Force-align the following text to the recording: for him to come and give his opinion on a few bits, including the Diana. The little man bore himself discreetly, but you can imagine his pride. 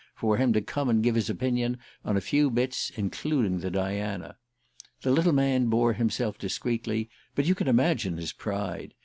for 0.15 0.37
him 0.37 0.51
to 0.51 0.61
come 0.61 0.89
and 0.89 1.03
give 1.03 1.13
his 1.13 1.29
opinion 1.29 1.77
on 2.03 2.17
a 2.17 2.21
few 2.21 2.49
bits, 2.49 2.91
including 2.95 3.59
the 3.59 3.69
Diana. 3.69 4.35
The 5.03 5.11
little 5.11 5.31
man 5.31 5.67
bore 5.67 5.93
himself 5.93 6.39
discreetly, 6.39 7.07
but 7.35 7.45
you 7.45 7.53
can 7.53 7.67
imagine 7.67 8.17
his 8.17 8.33
pride. 8.33 8.95